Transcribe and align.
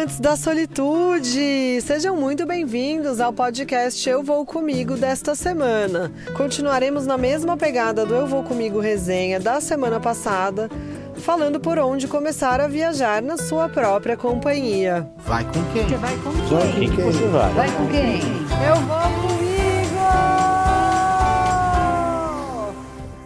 amantes 0.00 0.18
da 0.18 0.34
solitude! 0.34 1.78
Sejam 1.82 2.16
muito 2.16 2.46
bem-vindos 2.46 3.20
ao 3.20 3.34
podcast 3.34 4.08
Eu 4.08 4.22
Vou 4.22 4.46
Comigo 4.46 4.96
desta 4.96 5.34
semana. 5.34 6.10
Continuaremos 6.34 7.06
na 7.06 7.18
mesma 7.18 7.54
pegada 7.54 8.06
do 8.06 8.14
Eu 8.14 8.26
Vou 8.26 8.42
Comigo 8.42 8.80
resenha 8.80 9.38
da 9.38 9.60
semana 9.60 10.00
passada, 10.00 10.70
falando 11.16 11.60
por 11.60 11.78
onde 11.78 12.08
começar 12.08 12.62
a 12.62 12.66
viajar 12.66 13.20
na 13.20 13.36
sua 13.36 13.68
própria 13.68 14.16
companhia. 14.16 15.06
Vai 15.18 15.44
com 15.44 15.62
quem? 15.72 15.86
Você 15.86 15.96
vai 15.96 16.16
com 16.16 16.30
Vai 16.30 16.72
quem? 16.72 16.88
com 16.88 16.96
quem? 16.96 17.12
Você 17.12 17.26
vai. 17.26 17.52
Vai 17.52 17.70
com 17.70 17.86
quem? 17.88 18.20
Eu 18.66 18.76
vou 18.76 19.28
comigo! 19.28 19.50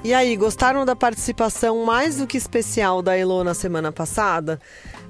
E 0.03 0.13
aí, 0.13 0.37
gostaram 0.37 0.85
da 0.85 0.97
participação 0.97 1.85
mais 1.85 2.17
do 2.17 2.27
que 2.27 2.37
especial 2.37 3.01
da 3.01 3.17
Elo 3.17 3.45
na 3.45 3.55
semana 3.55 3.93
passada? 3.93 4.61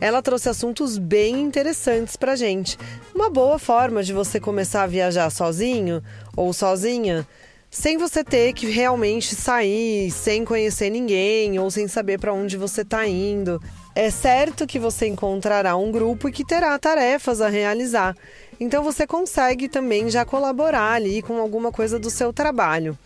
Ela 0.01 0.23
trouxe 0.23 0.49
assuntos 0.49 0.99
bem 0.99 1.41
interessantes 1.41 2.17
pra 2.17 2.37
gente. 2.37 2.77
Uma 3.15 3.31
boa 3.31 3.59
forma 3.59 4.03
de 4.03 4.13
você 4.13 4.39
começar 4.39 4.83
a 4.83 4.89
viajar 4.89 5.31
sozinho 5.31 6.03
ou 6.37 6.53
sozinha, 6.53 7.27
sem 7.71 7.97
você 7.97 8.23
ter 8.23 8.53
que 8.53 8.67
realmente 8.67 9.35
sair, 9.35 10.11
sem 10.11 10.45
conhecer 10.45 10.91
ninguém 10.91 11.59
ou 11.59 11.71
sem 11.71 11.89
saber 11.89 12.21
para 12.21 12.33
onde 12.33 12.57
você 12.57 12.85
tá 12.85 13.07
indo. 13.07 13.61
É 13.97 14.11
certo 14.11 14.67
que 14.67 14.79
você 14.79 15.07
encontrará 15.07 15.77
um 15.77 15.91
grupo 15.91 16.29
e 16.29 16.33
que 16.33 16.45
terá 16.45 16.79
tarefas 16.79 17.41
a 17.41 17.49
realizar. 17.49 18.15
Então 18.61 18.83
você 18.83 19.07
consegue 19.07 19.69
também 19.69 20.09
já 20.11 20.25
colaborar 20.25 20.93
ali 20.93 21.23
com 21.23 21.39
alguma 21.39 21.73
coisa 21.73 21.99
do 21.99 22.11
seu 22.11 22.33
trabalho. 22.33 22.97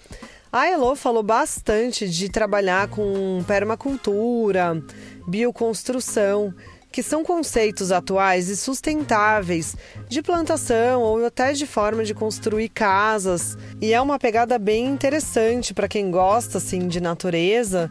A 0.51 0.67
Elo 0.67 0.97
falou 0.97 1.23
bastante 1.23 2.09
de 2.09 2.31
trabalhar 2.31 2.89
com 2.89 3.45
permacultura, 3.47 4.83
bioconstrução, 5.27 6.55
que 6.99 7.03
são 7.05 7.23
conceitos 7.23 7.93
atuais 7.93 8.49
e 8.49 8.57
sustentáveis 8.57 9.77
de 10.09 10.21
plantação 10.21 11.01
ou 11.01 11.25
até 11.25 11.53
de 11.53 11.65
forma 11.65 12.03
de 12.03 12.13
construir 12.13 12.69
casas. 12.71 13.57
E 13.81 13.93
é 13.93 14.01
uma 14.01 14.19
pegada 14.19 14.59
bem 14.59 14.85
interessante 14.85 15.73
para 15.73 15.87
quem 15.87 16.11
gosta 16.11 16.59
assim 16.59 16.89
de 16.89 17.01
natureza 17.01 17.89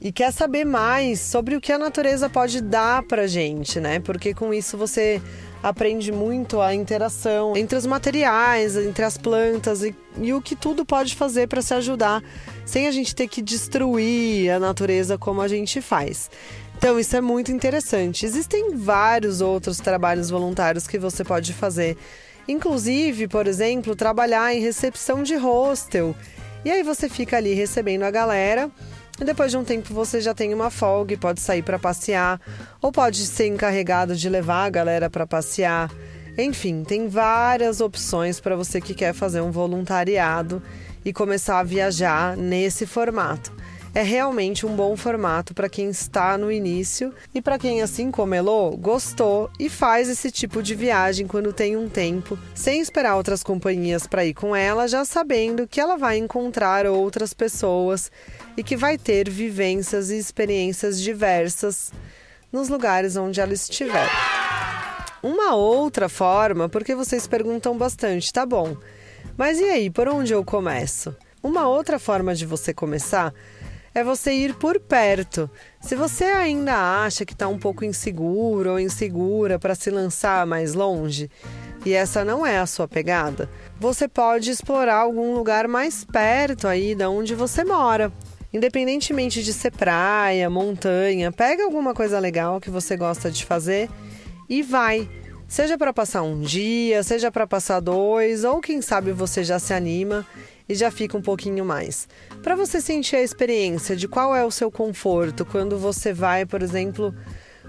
e 0.00 0.10
quer 0.10 0.32
saber 0.32 0.64
mais 0.64 1.20
sobre 1.20 1.54
o 1.54 1.60
que 1.60 1.70
a 1.70 1.78
natureza 1.78 2.28
pode 2.28 2.60
dar 2.60 3.04
para 3.04 3.28
gente, 3.28 3.78
né? 3.78 4.00
Porque 4.00 4.34
com 4.34 4.52
isso 4.52 4.76
você 4.76 5.22
aprende 5.62 6.10
muito 6.10 6.60
a 6.60 6.74
interação 6.74 7.56
entre 7.56 7.76
os 7.76 7.86
materiais, 7.86 8.76
entre 8.76 9.04
as 9.04 9.16
plantas 9.16 9.84
e, 9.84 9.94
e 10.20 10.32
o 10.32 10.42
que 10.42 10.56
tudo 10.56 10.84
pode 10.84 11.14
fazer 11.14 11.46
para 11.46 11.62
se 11.62 11.74
ajudar, 11.74 12.20
sem 12.66 12.88
a 12.88 12.90
gente 12.90 13.14
ter 13.14 13.28
que 13.28 13.42
destruir 13.42 14.50
a 14.50 14.58
natureza 14.58 15.16
como 15.16 15.40
a 15.40 15.46
gente 15.46 15.80
faz. 15.80 16.28
Então, 16.80 16.98
isso 16.98 17.14
é 17.14 17.20
muito 17.20 17.52
interessante. 17.52 18.24
Existem 18.24 18.74
vários 18.74 19.42
outros 19.42 19.80
trabalhos 19.80 20.30
voluntários 20.30 20.86
que 20.86 20.98
você 20.98 21.22
pode 21.22 21.52
fazer. 21.52 21.94
Inclusive, 22.48 23.28
por 23.28 23.46
exemplo, 23.46 23.94
trabalhar 23.94 24.54
em 24.54 24.62
recepção 24.62 25.22
de 25.22 25.36
hostel. 25.36 26.16
E 26.64 26.70
aí 26.70 26.82
você 26.82 27.06
fica 27.06 27.36
ali 27.36 27.52
recebendo 27.52 28.04
a 28.04 28.10
galera 28.10 28.70
e 29.20 29.24
depois 29.26 29.50
de 29.50 29.58
um 29.58 29.62
tempo 29.62 29.92
você 29.92 30.22
já 30.22 30.32
tem 30.32 30.54
uma 30.54 30.70
folga 30.70 31.12
e 31.12 31.18
pode 31.18 31.42
sair 31.42 31.62
para 31.62 31.78
passear, 31.78 32.40
ou 32.80 32.90
pode 32.90 33.26
ser 33.26 33.48
encarregado 33.48 34.16
de 34.16 34.30
levar 34.30 34.64
a 34.64 34.70
galera 34.70 35.10
para 35.10 35.26
passear. 35.26 35.90
Enfim, 36.38 36.82
tem 36.82 37.08
várias 37.08 37.82
opções 37.82 38.40
para 38.40 38.56
você 38.56 38.80
que 38.80 38.94
quer 38.94 39.12
fazer 39.12 39.42
um 39.42 39.50
voluntariado 39.50 40.62
e 41.04 41.12
começar 41.12 41.58
a 41.58 41.62
viajar 41.62 42.38
nesse 42.38 42.86
formato. 42.86 43.59
É 43.92 44.02
realmente 44.02 44.64
um 44.64 44.76
bom 44.76 44.96
formato 44.96 45.52
para 45.52 45.68
quem 45.68 45.90
está 45.90 46.38
no 46.38 46.52
início 46.52 47.12
e 47.34 47.42
para 47.42 47.58
quem, 47.58 47.82
assim 47.82 48.08
como 48.08 48.36
Elô, 48.36 48.70
gostou 48.76 49.50
e 49.58 49.68
faz 49.68 50.08
esse 50.08 50.30
tipo 50.30 50.62
de 50.62 50.76
viagem 50.76 51.26
quando 51.26 51.52
tem 51.52 51.76
um 51.76 51.88
tempo, 51.88 52.38
sem 52.54 52.80
esperar 52.80 53.16
outras 53.16 53.42
companhias 53.42 54.06
para 54.06 54.24
ir 54.24 54.32
com 54.32 54.54
ela, 54.54 54.86
já 54.86 55.04
sabendo 55.04 55.66
que 55.66 55.80
ela 55.80 55.96
vai 55.96 56.18
encontrar 56.18 56.86
outras 56.86 57.34
pessoas 57.34 58.12
e 58.56 58.62
que 58.62 58.76
vai 58.76 58.96
ter 58.96 59.28
vivências 59.28 60.10
e 60.10 60.18
experiências 60.18 61.00
diversas 61.00 61.92
nos 62.52 62.68
lugares 62.68 63.16
onde 63.16 63.40
ela 63.40 63.52
estiver. 63.52 64.08
Uma 65.20 65.56
outra 65.56 66.08
forma, 66.08 66.68
porque 66.68 66.94
vocês 66.94 67.26
perguntam 67.26 67.76
bastante, 67.76 68.32
tá 68.32 68.46
bom, 68.46 68.76
mas 69.36 69.58
e 69.58 69.64
aí, 69.64 69.90
por 69.90 70.06
onde 70.06 70.32
eu 70.32 70.44
começo? 70.44 71.14
Uma 71.42 71.66
outra 71.66 71.98
forma 71.98 72.34
de 72.34 72.46
você 72.46 72.72
começar 72.72 73.34
é 73.94 74.04
você 74.04 74.32
ir 74.32 74.54
por 74.54 74.78
perto. 74.78 75.50
Se 75.80 75.96
você 75.96 76.24
ainda 76.24 77.04
acha 77.04 77.24
que 77.24 77.32
está 77.32 77.48
um 77.48 77.58
pouco 77.58 77.84
inseguro 77.84 78.72
ou 78.72 78.80
insegura 78.80 79.58
para 79.58 79.74
se 79.74 79.90
lançar 79.90 80.46
mais 80.46 80.74
longe, 80.74 81.30
e 81.84 81.92
essa 81.92 82.24
não 82.24 82.46
é 82.46 82.58
a 82.58 82.66
sua 82.66 82.86
pegada, 82.86 83.48
você 83.78 84.06
pode 84.06 84.50
explorar 84.50 84.96
algum 84.96 85.34
lugar 85.34 85.66
mais 85.66 86.04
perto 86.04 86.68
aí 86.68 86.94
da 86.94 87.08
onde 87.08 87.34
você 87.34 87.64
mora. 87.64 88.12
Independentemente 88.52 89.42
de 89.42 89.52
ser 89.52 89.70
praia, 89.70 90.50
montanha, 90.50 91.30
pega 91.30 91.64
alguma 91.64 91.94
coisa 91.94 92.18
legal 92.18 92.60
que 92.60 92.68
você 92.68 92.96
gosta 92.96 93.30
de 93.30 93.44
fazer 93.44 93.88
e 94.48 94.62
vai. 94.62 95.08
Seja 95.50 95.76
para 95.76 95.92
passar 95.92 96.22
um 96.22 96.40
dia, 96.40 97.02
seja 97.02 97.28
para 97.28 97.44
passar 97.44 97.80
dois, 97.80 98.44
ou 98.44 98.60
quem 98.60 98.80
sabe 98.80 99.10
você 99.10 99.42
já 99.42 99.58
se 99.58 99.74
anima 99.74 100.24
e 100.68 100.76
já 100.76 100.92
fica 100.92 101.18
um 101.18 101.20
pouquinho 101.20 101.64
mais. 101.64 102.06
Para 102.40 102.54
você 102.54 102.80
sentir 102.80 103.16
a 103.16 103.20
experiência 103.20 103.96
de 103.96 104.06
qual 104.06 104.34
é 104.34 104.44
o 104.44 104.50
seu 104.52 104.70
conforto 104.70 105.44
quando 105.44 105.76
você 105.76 106.12
vai, 106.12 106.46
por 106.46 106.62
exemplo, 106.62 107.12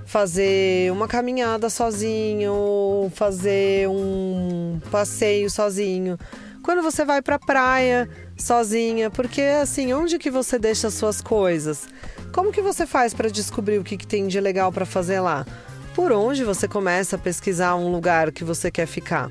fazer 0.05 0.91
uma 0.91 1.07
caminhada 1.07 1.71
sozinho, 1.71 3.11
fazer 3.15 3.89
um 3.89 4.79
passeio 4.91 5.49
sozinho. 5.49 6.19
Quando 6.61 6.83
você 6.83 7.03
vai 7.03 7.19
para 7.19 7.37
a 7.37 7.39
praia 7.39 8.07
sozinha, 8.37 9.09
porque 9.09 9.41
assim, 9.41 9.91
onde 9.91 10.19
que 10.19 10.29
você 10.29 10.59
deixa 10.59 10.85
as 10.85 10.93
suas 10.93 11.19
coisas? 11.19 11.87
Como 12.31 12.51
que 12.51 12.61
você 12.61 12.85
faz 12.85 13.11
para 13.11 13.27
descobrir 13.27 13.79
o 13.79 13.83
que, 13.83 13.97
que 13.97 14.05
tem 14.05 14.27
de 14.27 14.39
legal 14.39 14.71
para 14.71 14.85
fazer 14.85 15.19
lá? 15.19 15.47
Por 15.93 16.11
onde 16.13 16.43
você 16.43 16.69
começa 16.69 17.17
a 17.17 17.19
pesquisar 17.19 17.75
um 17.75 17.91
lugar 17.91 18.31
que 18.31 18.45
você 18.45 18.71
quer 18.71 18.85
ficar? 18.85 19.29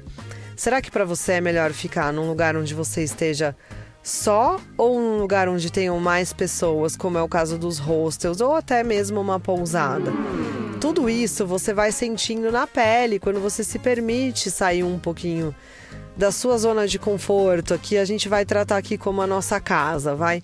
Será 0.55 0.83
que 0.83 0.91
para 0.91 1.07
você 1.07 1.33
é 1.33 1.41
melhor 1.41 1.73
ficar 1.73 2.13
num 2.13 2.29
lugar 2.29 2.55
onde 2.55 2.75
você 2.75 3.03
esteja 3.03 3.57
só 4.03 4.61
ou 4.77 5.01
num 5.01 5.19
lugar 5.19 5.49
onde 5.49 5.73
tenham 5.73 5.99
mais 5.99 6.35
pessoas, 6.35 6.97
como 6.97 7.17
é 7.17 7.23
o 7.23 7.29
caso 7.29 7.57
dos 7.57 7.79
hostels 7.79 8.43
ou 8.43 8.55
até 8.55 8.85
mesmo 8.85 9.19
uma 9.21 9.41
pousada? 9.41 10.13
Tudo 10.79 11.09
isso 11.09 11.47
você 11.47 11.73
vai 11.73 11.93
sentindo 11.93 12.53
na 12.53 12.67
pele 12.67 13.19
quando 13.19 13.41
você 13.41 13.65
se 13.65 13.79
permite 13.79 14.51
sair 14.51 14.85
um 14.85 14.99
pouquinho 14.99 15.55
da 16.15 16.31
sua 16.31 16.59
zona 16.59 16.87
de 16.87 16.99
conforto. 16.99 17.73
Aqui 17.73 17.97
a 17.97 18.05
gente 18.05 18.29
vai 18.29 18.45
tratar 18.45 18.77
aqui 18.77 18.99
como 18.99 19.23
a 19.23 19.27
nossa 19.27 19.59
casa, 19.61 20.15
vai? 20.15 20.43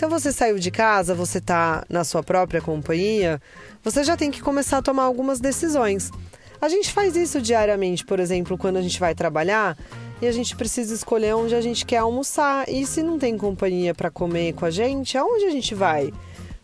Então 0.00 0.08
você 0.08 0.32
saiu 0.32 0.58
de 0.58 0.70
casa, 0.70 1.14
você 1.14 1.36
está 1.36 1.84
na 1.86 2.04
sua 2.04 2.22
própria 2.22 2.62
companhia, 2.62 3.38
você 3.84 4.02
já 4.02 4.16
tem 4.16 4.30
que 4.30 4.40
começar 4.40 4.78
a 4.78 4.82
tomar 4.82 5.02
algumas 5.02 5.40
decisões. 5.40 6.10
A 6.58 6.70
gente 6.70 6.90
faz 6.90 7.14
isso 7.16 7.38
diariamente, 7.38 8.02
por 8.06 8.18
exemplo, 8.18 8.56
quando 8.56 8.78
a 8.78 8.80
gente 8.80 8.98
vai 8.98 9.14
trabalhar 9.14 9.76
e 10.22 10.26
a 10.26 10.32
gente 10.32 10.56
precisa 10.56 10.94
escolher 10.94 11.34
onde 11.34 11.54
a 11.54 11.60
gente 11.60 11.84
quer 11.84 11.98
almoçar. 11.98 12.66
E 12.66 12.86
se 12.86 13.02
não 13.02 13.18
tem 13.18 13.36
companhia 13.36 13.94
para 13.94 14.10
comer 14.10 14.54
com 14.54 14.64
a 14.64 14.70
gente, 14.70 15.18
aonde 15.18 15.44
a 15.44 15.50
gente 15.50 15.74
vai? 15.74 16.10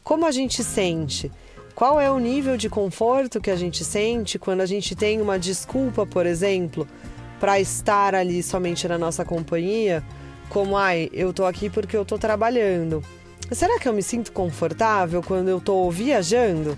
Como 0.03 0.25
a 0.25 0.31
gente 0.31 0.65
sente? 0.65 1.31
Qual 1.75 2.01
é 2.01 2.11
o 2.11 2.19
nível 2.19 2.57
de 2.57 2.71
conforto 2.71 3.39
que 3.39 3.51
a 3.51 3.57
gente 3.57 3.85
sente 3.85 4.39
quando 4.39 4.63
a 4.63 4.67
gente 4.67 4.97
tem 4.97 5.21
uma 5.21 5.39
desculpa, 5.39 6.07
por 6.07 6.25
exemplo, 6.25 6.89
para 7.39 7.61
estar 7.61 8.15
ali 8.15 8.43
somente 8.43 8.89
na 8.89 8.97
nossa 8.97 9.27
companhia? 9.27 10.03
Como, 10.49 10.75
ai, 10.75 11.11
eu 11.13 11.35
tô 11.35 11.45
aqui 11.45 11.69
porque 11.69 11.95
eu 11.95 12.05
tô 12.07 12.17
trabalhando. 12.17 13.05
Será 13.53 13.79
que 13.79 13.89
eu 13.89 13.93
me 13.93 14.03
sinto 14.03 14.33
confortável 14.33 15.23
quando 15.23 15.49
eu 15.49 15.61
tô 15.61 15.89
viajando? 15.89 16.77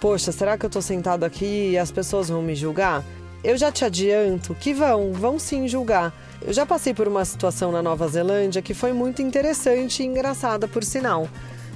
Poxa, 0.00 0.30
será 0.30 0.56
que 0.56 0.64
eu 0.64 0.70
tô 0.70 0.80
sentado 0.80 1.24
aqui 1.24 1.70
e 1.72 1.78
as 1.78 1.90
pessoas 1.90 2.28
vão 2.28 2.40
me 2.42 2.54
julgar? 2.54 3.04
Eu 3.42 3.56
já 3.56 3.72
te 3.72 3.84
adianto 3.84 4.54
que 4.54 4.72
vão, 4.72 5.12
vão 5.12 5.36
sim 5.38 5.66
julgar. 5.66 6.14
Eu 6.40 6.52
já 6.52 6.64
passei 6.64 6.94
por 6.94 7.08
uma 7.08 7.24
situação 7.24 7.72
na 7.72 7.82
Nova 7.82 8.06
Zelândia 8.06 8.62
que 8.62 8.72
foi 8.72 8.92
muito 8.92 9.20
interessante 9.20 10.02
e 10.02 10.06
engraçada, 10.06 10.68
por 10.68 10.84
sinal. 10.84 11.28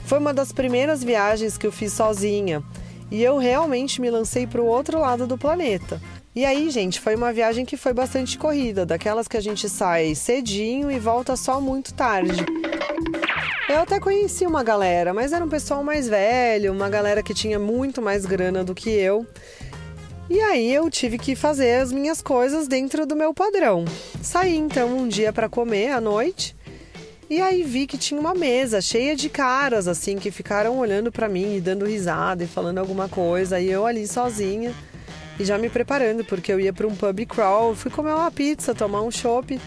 Foi 0.05 0.19
uma 0.19 0.33
das 0.33 0.53
primeiras 0.53 1.03
viagens 1.03 1.59
que 1.59 1.67
eu 1.67 1.73
fiz 1.73 1.93
sozinha 1.93 2.63
e 3.11 3.23
eu 3.23 3.37
realmente 3.37 4.01
me 4.01 4.11
lancei 4.11 4.47
para 4.47 4.63
o 4.63 4.67
outro 4.67 5.01
lado 5.01 5.27
do 5.27 5.37
planeta. 5.37 6.01
E 6.37 6.45
aí, 6.45 6.71
gente, 6.71 7.01
foi 7.01 7.17
uma 7.17 7.33
viagem 7.33 7.65
que 7.65 7.77
foi 7.77 7.93
bastante 7.93 8.39
corrida, 8.39 8.87
daquelas 8.87 9.27
que 9.27 9.37
a 9.37 9.41
gente 9.41 9.69
sai 9.69 10.15
cedinho 10.15 10.89
e 10.91 11.01
volta 11.01 11.35
só 11.35 11.61
muito 11.61 11.93
tarde. 11.93 12.47
Eu 13.71 13.83
até 13.83 14.01
conheci 14.01 14.45
uma 14.45 14.65
galera, 14.65 15.15
mas 15.15 15.33
era 15.33 15.45
um 15.45 15.49
pessoal 15.49 15.85
mais 15.85 16.09
velho, 16.09 16.73
uma 16.73 16.91
galera 16.91 17.23
que 17.23 17.33
tinha 17.33 17.57
muito 17.57 18.03
mais 18.03 18.27
grana 18.27 18.65
do 18.65 18.75
que 18.75 18.91
eu. 18.91 19.25
E 20.29 20.41
aí 20.41 20.75
eu 20.75 20.91
tive 20.91 21.17
que 21.17 21.37
fazer 21.37 21.77
as 21.77 21.93
minhas 21.93 22.21
coisas 22.21 22.67
dentro 22.67 23.07
do 23.07 23.15
meu 23.15 23.33
padrão. 23.33 23.85
Saí 24.21 24.57
então 24.57 24.99
um 24.99 25.07
dia 25.07 25.33
para 25.33 25.49
comer 25.49 25.93
à 25.93 26.01
noite. 26.01 26.57
E 27.31 27.41
aí 27.41 27.63
vi 27.63 27.87
que 27.87 27.97
tinha 27.97 28.19
uma 28.19 28.35
mesa 28.35 28.81
cheia 28.81 29.15
de 29.15 29.29
caras 29.29 29.87
assim 29.87 30.17
que 30.19 30.33
ficaram 30.33 30.77
olhando 30.77 31.13
para 31.13 31.29
mim 31.29 31.55
e 31.55 31.61
dando 31.61 31.87
risada 31.87 32.43
e 32.43 32.49
falando 32.49 32.79
alguma 32.79 33.09
coisa, 33.09 33.61
e 33.61 33.71
eu 33.71 33.87
ali 33.87 34.05
sozinha. 34.05 34.75
e 35.39 35.45
já 35.45 35.57
me 35.57 35.71
preparando, 35.71 36.25
porque 36.25 36.53
eu 36.53 36.59
ia 36.59 36.73
para 36.73 36.89
um 36.89 36.97
pub 36.97 37.25
crawl, 37.25 37.77
fui 37.77 37.91
comer 37.91 38.15
uma 38.15 38.33
pizza, 38.33 38.75
tomar 38.75 39.03
um 39.03 39.13
chopp. 39.13 39.61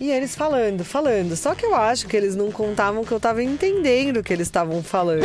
E 0.00 0.10
eles 0.10 0.34
falando, 0.34 0.82
falando. 0.82 1.36
Só 1.36 1.54
que 1.54 1.66
eu 1.66 1.74
acho 1.74 2.08
que 2.08 2.16
eles 2.16 2.34
não 2.34 2.50
contavam 2.50 3.04
que 3.04 3.12
eu 3.12 3.20
tava 3.20 3.42
entendendo 3.42 4.16
o 4.16 4.22
que 4.22 4.32
eles 4.32 4.46
estavam 4.46 4.82
falando. 4.82 5.20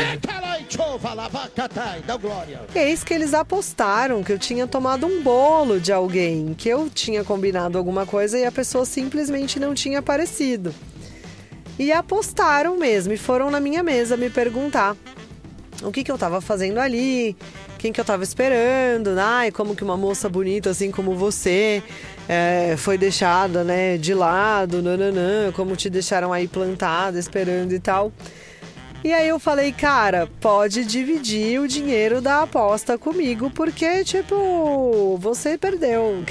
Eis 2.75 3.01
que 3.01 3.13
eles 3.13 3.33
apostaram 3.33 4.21
que 4.21 4.33
eu 4.33 4.37
tinha 4.37 4.67
tomado 4.67 5.07
um 5.07 5.23
bolo 5.23 5.79
de 5.79 5.93
alguém, 5.93 6.53
que 6.53 6.67
eu 6.67 6.89
tinha 6.89 7.23
combinado 7.23 7.77
alguma 7.77 8.05
coisa 8.05 8.37
e 8.37 8.43
a 8.43 8.51
pessoa 8.51 8.85
simplesmente 8.85 9.61
não 9.61 9.73
tinha 9.73 9.99
aparecido. 9.99 10.75
E 11.79 11.93
apostaram 11.93 12.77
mesmo 12.77 13.13
e 13.13 13.17
foram 13.17 13.49
na 13.49 13.61
minha 13.61 13.81
mesa 13.81 14.17
me 14.17 14.29
perguntar 14.29 14.97
o 15.83 15.91
que, 15.91 16.03
que 16.03 16.11
eu 16.11 16.17
tava 16.17 16.41
fazendo 16.41 16.79
ali, 16.79 17.35
quem 17.77 17.93
que 17.93 17.99
eu 17.99 18.05
tava 18.05 18.23
esperando, 18.23 19.09
ai, 19.19 19.51
como 19.51 19.75
que 19.75 19.83
uma 19.83 19.97
moça 19.97 20.27
bonita 20.27 20.69
assim 20.69 20.89
como 20.91 21.15
você 21.15 21.83
é, 22.27 22.75
foi 22.77 22.97
deixada, 22.97 23.63
né, 23.63 23.97
de 23.97 24.13
lado, 24.13 24.81
nananã, 24.81 25.51
como 25.51 25.75
te 25.75 25.89
deixaram 25.89 26.33
aí 26.33 26.47
plantada, 26.47 27.19
esperando 27.19 27.71
e 27.73 27.79
tal. 27.79 28.11
E 29.03 29.13
aí 29.13 29.27
eu 29.27 29.37
falei, 29.37 29.71
cara, 29.71 30.27
pode 30.41 30.83
dividir 30.83 31.61
o 31.61 31.67
dinheiro 31.67 32.19
da 32.21 32.41
aposta 32.41 32.97
comigo, 32.97 33.51
porque, 33.51 34.03
tipo, 34.03 35.15
você 35.21 35.59
perdeu. 35.59 36.23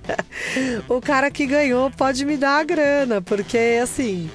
o 0.88 1.02
cara 1.02 1.30
que 1.30 1.44
ganhou 1.44 1.90
pode 1.90 2.24
me 2.24 2.38
dar 2.38 2.60
a 2.60 2.64
grana, 2.64 3.20
porque, 3.20 3.78
assim, 3.82 4.30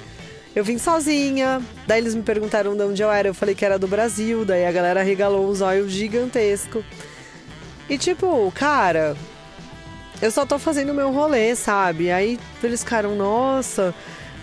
eu 0.54 0.62
vim 0.62 0.78
sozinha, 0.78 1.60
daí 1.84 2.00
eles 2.00 2.14
me 2.14 2.22
perguntaram 2.22 2.76
de 2.76 2.82
onde 2.84 3.02
eu 3.02 3.10
era, 3.10 3.26
eu 3.26 3.34
falei 3.34 3.56
que 3.56 3.64
era 3.64 3.76
do 3.76 3.88
Brasil, 3.88 4.44
daí 4.44 4.64
a 4.64 4.70
galera 4.70 5.02
regalou 5.02 5.48
os 5.48 5.60
olhos 5.60 5.90
gigantesco. 5.90 6.84
E 7.90 7.98
tipo, 7.98 8.52
cara, 8.54 9.16
eu 10.20 10.30
só 10.30 10.44
tô 10.44 10.58
fazendo 10.58 10.90
o 10.90 10.94
meu 10.94 11.12
rolê, 11.12 11.54
sabe? 11.54 12.10
Aí 12.10 12.38
eles 12.62 12.82
ficaram, 12.82 13.14
nossa, 13.14 13.94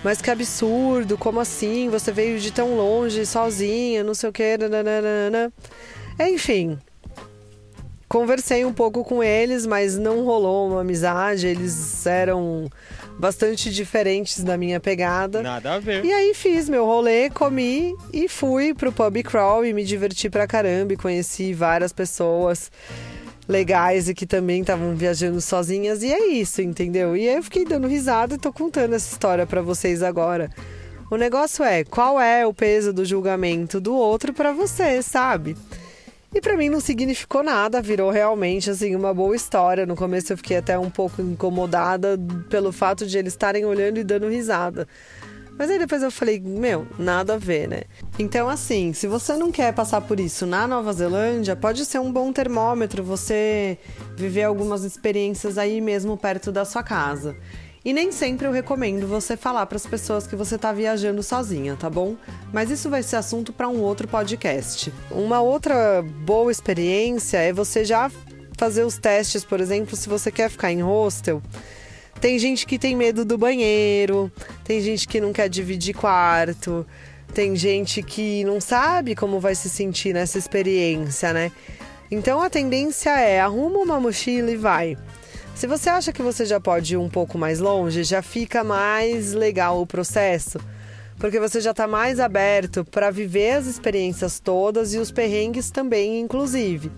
mas 0.04 0.22
que 0.22 0.31
absurdo, 0.31 1.18
como 1.18 1.39
assim? 1.39 1.89
Você 1.89 2.12
veio 2.12 2.39
de 2.39 2.51
tão 2.51 2.75
longe, 2.75 3.25
sozinha, 3.25 4.04
não 4.04 4.13
sei 4.13 4.30
o 4.30 4.33
que, 4.33 4.57
nananana. 4.57 5.51
Enfim, 6.19 6.80
conversei 8.07 8.63
um 8.63 8.72
pouco 8.72 9.04
com 9.04 9.22
eles, 9.22 9.66
mas 9.66 9.98
não 9.98 10.24
rolou 10.24 10.69
uma 10.69 10.81
amizade, 10.81 11.48
eles 11.48 12.06
eram 12.06 12.69
bastante 13.19 13.69
diferentes 13.69 14.44
da 14.44 14.57
minha 14.57 14.80
pegada. 14.80 15.42
Nada 15.42 15.74
a 15.74 15.80
ver. 15.80 16.06
E 16.06 16.13
aí 16.13 16.33
fiz 16.33 16.69
meu 16.69 16.86
rolê, 16.86 17.30
comi 17.30 17.94
e 18.13 18.30
fui 18.30 18.74
pro 18.74 18.92
pub 18.92 19.24
crawl 19.24 19.66
e 19.66 19.74
me 19.74 19.83
diverti 19.83 20.30
pra 20.30 20.48
caramba 20.48 20.94
e 20.94 20.98
conheci 20.98 21.54
várias 21.54 21.92
pessoas 21.92 22.71
legais 23.47 24.09
e 24.09 24.13
que 24.13 24.25
também 24.25 24.62
estavam 24.62 24.95
viajando 24.95 25.39
sozinhas 25.39 26.01
e 26.03 26.12
é 26.12 26.27
isso, 26.27 26.62
entendeu? 26.62 27.15
E 27.15 27.25
eu 27.25 27.44
fiquei 27.44 27.65
dando 27.65 27.88
risada 27.88 28.36
e 28.36 28.39
tô 28.39 28.51
contando 28.51 28.94
essa 28.94 29.12
história 29.12 29.45
para 29.45 29.62
vocês 29.62 30.01
agora. 30.01 30.50
O 31.09 31.18
negócio 31.18 31.63
é, 31.63 31.83
qual 31.83 32.19
é 32.19 32.47
o 32.47 32.53
peso 32.53 32.92
do 32.92 33.06
julgamento 33.06 33.80
do 33.80 33.94
outro 33.95 34.33
para 34.33 34.51
você, 34.51 35.03
sabe? 35.03 35.56
E 36.33 36.42
para 36.42 36.57
mim 36.57 36.68
não 36.68 36.81
significou 36.81 37.44
nada, 37.44 37.81
virou 37.81 38.12
realmente 38.12 38.69
assim 38.69 38.95
uma 38.95 39.13
boa 39.13 39.36
história. 39.36 39.86
No 39.86 39.95
começo 39.95 40.33
eu 40.33 40.38
fiquei 40.38 40.57
até 40.57 40.77
um 40.77 40.89
pouco 40.89 41.21
incomodada 41.21 42.19
pelo 42.50 42.74
fato 42.74 43.06
de 43.06 43.18
eles 43.18 43.33
estarem 43.33 43.63
olhando 43.63 44.00
e 44.00 44.03
dando 44.03 44.27
risada. 44.27 44.88
Mas 45.57 45.69
aí 45.69 45.80
depois 45.80 46.04
eu 46.04 46.12
falei, 46.12 46.40
meu, 46.40 46.86
nada 47.00 47.36
a 47.36 47.38
ver, 47.38 47.68
né? 47.68 47.81
Então, 48.19 48.50
assim, 48.50 48.92
se 48.94 49.07
você 49.07 49.38
não 49.38 49.52
quer 49.52 49.74
passar 49.74 50.02
por 50.02 50.19
isso 50.19 50.46
na 50.46 50.68
Nova 50.68 50.92
Zelândia, 50.92 51.56
pode 51.56 51.86
ser 51.86 52.00
um 52.00 52.12
bom 52.12 52.31
termômetro 52.34 53.04
você 53.04 53.78
viver 54.18 54.44
algumas 54.44 54.84
experiências 54.84 55.57
aí 55.57 55.80
mesmo 55.80 56.18
perto 56.18 56.52
da 56.52 56.66
sua 56.66 56.84
casa. 56.84 57.36
E 57.86 57.94
nem 57.94 58.12
sempre 58.12 58.48
eu 58.48 58.52
recomendo 58.52 59.07
você 59.07 59.38
falar 59.38 59.66
para 59.68 59.75
as 59.75 59.86
pessoas 59.86 60.25
que 60.25 60.36
você 60.36 60.56
está 60.56 60.74
viajando 60.74 61.22
sozinha, 61.22 61.75
tá 61.75 61.88
bom? 61.88 62.16
Mas 62.52 62.72
isso 62.72 62.90
vai 62.90 63.04
ser 63.04 63.16
assunto 63.18 63.54
para 63.54 63.69
um 63.69 63.80
outro 63.80 64.07
podcast. 64.07 64.92
Uma 65.12 65.40
outra 65.40 66.02
boa 66.02 66.52
experiência 66.52 67.38
é 67.38 67.54
você 67.54 67.86
já 67.86 68.10
fazer 68.57 68.84
os 68.84 68.98
testes, 68.98 69.46
por 69.46 69.62
exemplo, 69.62 69.96
se 69.96 70.10
você 70.10 70.31
quer 70.31 70.50
ficar 70.50 70.72
em 70.72 70.81
hostel. 70.81 71.44
Tem 72.25 72.39
gente 72.39 72.66
que 72.66 72.80
tem 72.80 72.95
medo 72.95 73.24
do 73.24 73.38
banheiro, 73.38 74.31
tem 74.63 74.81
gente 74.81 75.07
que 75.07 75.22
não 75.22 75.31
quer 75.31 75.48
dividir 75.48 75.94
quarto, 75.94 76.83
tem 77.36 77.56
gente 77.56 78.01
que 78.01 78.44
não 78.44 78.60
sabe 78.60 79.13
como 79.13 79.39
vai 79.39 79.54
se 79.54 79.69
sentir 79.69 80.12
nessa 80.12 80.39
experiência, 80.39 81.31
né? 81.31 81.51
Então 82.10 82.42
a 82.42 82.50
tendência 82.50 83.12
é 83.12 83.39
arruma 83.39 83.77
uma 83.77 84.00
mochila 84.00 84.50
e 84.50 84.57
vai. 84.57 84.98
Se 85.54 85.68
você 85.68 85.88
acha 85.88 86.12
que 86.12 86.24
você 86.24 86.48
já 86.48 86.60
pode 86.60 86.95
ir 86.95 86.98
um 86.98 87.10
pouco 87.10 87.38
mais 87.38 87.60
longe, 87.60 88.04
já 88.04 88.24
fica 88.24 88.63
mais 88.63 89.33
legal 89.33 89.80
o 89.80 89.86
processo, 89.86 90.60
porque 91.19 91.39
você 91.39 91.62
já 91.62 91.71
está 91.71 91.86
mais 91.86 92.19
aberto 92.19 92.83
para 92.83 93.12
viver 93.12 93.51
as 93.51 93.68
experiências 93.68 94.39
todas 94.39 94.95
e 94.95 94.98
os 94.98 95.12
perrengues 95.12 95.69
também, 95.69 96.21
inclusive. 96.21 96.92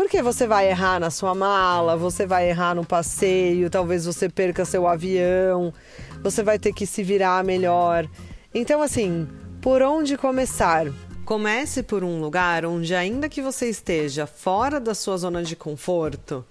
Porque 0.00 0.22
você 0.22 0.46
vai 0.46 0.66
errar 0.70 0.98
na 0.98 1.10
sua 1.10 1.34
mala, 1.34 1.94
você 1.94 2.24
vai 2.24 2.48
errar 2.48 2.74
no 2.74 2.86
passeio, 2.86 3.68
talvez 3.68 4.06
você 4.06 4.30
perca 4.30 4.64
seu 4.64 4.86
avião, 4.86 5.74
você 6.22 6.42
vai 6.42 6.58
ter 6.58 6.72
que 6.72 6.86
se 6.86 7.02
virar 7.02 7.44
melhor. 7.44 8.08
Então, 8.54 8.80
assim, 8.80 9.28
por 9.60 9.82
onde 9.82 10.16
começar? 10.16 10.86
Comece 11.26 11.82
por 11.82 12.02
um 12.02 12.18
lugar 12.18 12.64
onde, 12.64 12.94
ainda 12.94 13.28
que 13.28 13.42
você 13.42 13.68
esteja 13.68 14.26
fora 14.26 14.80
da 14.80 14.94
sua 14.94 15.18
zona 15.18 15.42
de 15.42 15.54
conforto, 15.54 16.46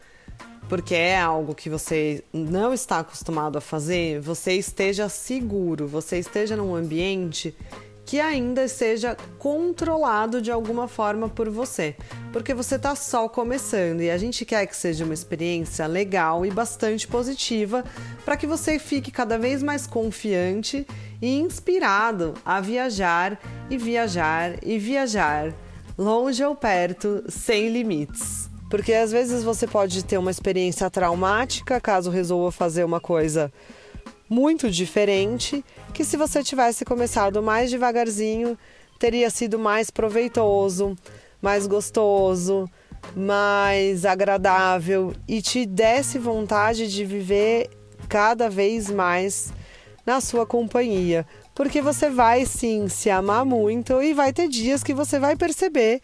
porque 0.70 0.94
é 0.94 1.20
algo 1.20 1.56
que 1.56 1.72
você 1.72 2.24
não 2.32 2.72
está 2.72 3.00
acostumado 3.00 3.58
a 3.58 3.62
fazer, 3.62 4.20
você 4.20 4.54
esteja 4.54 5.10
seguro, 5.10 5.88
você 5.88 6.20
esteja 6.20 6.56
num 6.56 6.76
ambiente 6.76 7.56
que 8.10 8.20
ainda 8.20 8.68
seja 8.68 9.16
controlado 9.38 10.42
de 10.42 10.50
alguma 10.50 10.88
forma 10.88 11.30
por 11.30 11.48
você, 11.48 11.96
porque 12.34 12.56
você 12.56 12.74
está 12.74 12.96
só 12.96 13.30
começando 13.30 14.02
e 14.02 14.10
a 14.10 14.18
gente 14.18 14.46
quer 14.46 14.66
que 14.66 14.76
seja 14.76 15.06
uma 15.06 15.14
experiência 15.14 15.86
legal 15.86 16.44
e 16.44 16.50
bastante 16.50 17.08
positiva 17.08 17.86
para 18.26 18.36
que 18.36 18.48
você 18.48 18.80
fique 18.80 19.12
cada 19.12 19.38
vez 19.38 19.62
mais 19.62 19.86
confiante 19.86 20.88
e 21.22 21.38
inspirado 21.38 22.34
a 22.44 22.60
viajar 22.60 23.40
e 23.70 23.78
viajar 23.78 24.56
e 24.64 24.80
viajar, 24.80 25.54
longe 25.96 26.44
ou 26.44 26.56
perto, 26.56 27.24
sem 27.30 27.70
limites. 27.70 28.50
Porque 28.72 28.92
às 28.92 29.12
vezes 29.12 29.44
você 29.44 29.68
pode 29.68 30.04
ter 30.04 30.18
uma 30.18 30.32
experiência 30.32 30.90
traumática 30.90 31.80
caso 31.80 32.10
resolva 32.10 32.52
fazer 32.52 32.84
uma 32.84 33.00
coisa 33.00 33.54
muito 34.30 34.70
diferente, 34.70 35.66
que 35.94 36.06
se 36.06 36.16
você 36.16 36.44
tivesse 36.44 36.86
começado 36.86 37.42
mais 37.42 37.70
devagarzinho, 37.70 38.58
teria 39.00 39.30
sido 39.30 39.58
mais 39.58 39.90
proveitoso, 39.90 40.96
mais 41.42 41.66
gostoso, 41.66 42.70
mais 43.16 44.06
agradável 44.06 45.14
e 45.28 45.42
te 45.42 45.66
desse 45.66 46.20
vontade 46.20 46.88
de 46.92 47.04
viver 47.06 47.70
cada 48.08 48.50
vez 48.50 48.90
mais 48.90 49.52
na 50.06 50.22
sua 50.22 50.46
companhia. 50.46 51.26
Porque 51.56 51.82
você 51.82 52.10
vai 52.10 52.46
sim 52.46 52.88
se 52.88 53.10
amar 53.10 53.46
muito 53.46 54.02
e 54.02 54.14
vai 54.14 54.32
ter 54.32 54.48
dias 54.48 54.84
que 54.84 54.94
você 54.94 55.20
vai 55.20 55.36
perceber 55.36 56.02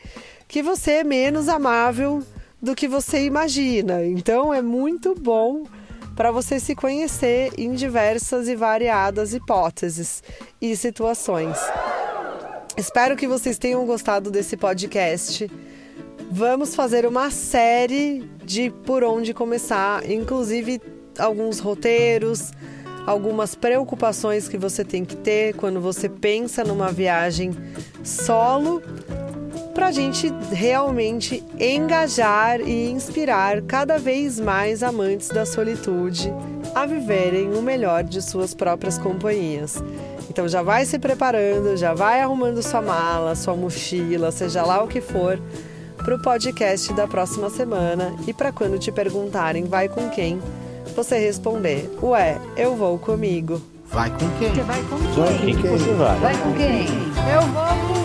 que 0.48 0.62
você 0.62 0.92
é 0.92 1.04
menos 1.04 1.48
amável 1.48 2.24
do 2.62 2.76
que 2.76 2.88
você 2.88 3.26
imagina. 3.26 4.04
Então 4.06 4.54
é 4.54 4.62
muito 4.62 5.16
bom 5.16 5.64
para 6.16 6.32
você 6.32 6.60
se 6.60 6.74
conhecer 6.76 7.52
em 7.58 7.74
diversas 7.74 8.48
e 8.48 8.56
variadas 8.56 9.34
hipóteses 9.34 10.24
e 10.62 10.76
situações. 10.76 11.58
Espero 12.78 13.16
que 13.16 13.28
vocês 13.28 13.58
tenham 13.58 13.86
gostado 13.86 14.32
desse 14.32 14.56
podcast. 14.56 15.50
Vamos 16.32 16.76
fazer 16.76 17.06
uma 17.06 17.30
série 17.30 18.30
de 18.44 18.70
por 18.70 19.04
onde 19.04 19.34
começar, 19.34 20.10
inclusive 20.10 20.82
alguns 21.20 21.60
roteiros, 21.60 22.52
algumas 23.06 23.56
preocupações 23.56 24.48
que 24.50 24.58
você 24.58 24.84
tem 24.84 25.06
que 25.06 25.16
ter 25.16 25.56
quando 25.56 25.80
você 25.80 26.10
pensa 26.10 26.64
numa 26.64 26.92
viagem 26.92 27.52
solo 28.04 28.82
para 29.76 29.88
a 29.88 29.92
gente 29.92 30.34
realmente 30.52 31.44
engajar 31.60 32.62
e 32.62 32.90
inspirar 32.90 33.62
cada 33.64 34.00
vez 34.00 34.40
mais 34.40 34.82
amantes 34.82 35.28
da 35.28 35.46
solitude 35.46 36.34
a 36.74 36.86
viverem 36.86 37.54
o 37.54 37.62
melhor 37.62 38.02
de 38.02 38.22
suas 38.22 38.54
próprias 38.54 38.98
companhias. 38.98 39.84
Então 40.30 40.48
já 40.48 40.64
vai 40.64 40.86
se 40.86 40.98
preparando, 40.98 41.76
já 41.76 41.94
vai 41.94 42.22
arrumando 42.22 42.64
sua 42.64 42.82
mala, 42.82 43.36
sua 43.36 43.54
mochila, 43.54 44.32
seja 44.32 44.64
lá 44.64 44.82
o 44.82 44.88
que 44.88 45.02
for, 45.02 45.42
para 45.98 46.16
o 46.16 46.22
podcast 46.22 46.94
da 46.94 47.06
próxima 47.06 47.50
semana 47.50 48.16
e 48.26 48.34
para 48.34 48.54
quando 48.54 48.80
te 48.80 48.94
perguntarem 48.94 49.66
vai 49.66 49.90
com 49.90 50.10
quem, 50.10 50.40
você 50.96 51.20
responder: 51.20 51.92
Ué, 52.02 52.40
eu 52.56 52.76
vou 52.78 52.98
comigo. 52.98 53.62
Vai 53.88 54.10
com 54.10 54.30
quem? 54.40 54.54
Você 54.54 54.62
vai 54.62 54.82
com 54.84 54.98
quem? 54.98 55.14
Vai 55.14 55.34
com 55.34 55.62
quem? 55.62 55.78
Você 55.78 55.94
vai? 55.94 56.20
Vai 56.20 56.38
com 56.38 56.54
quem? 56.54 56.88
Eu 57.34 57.42
vou 57.42 58.05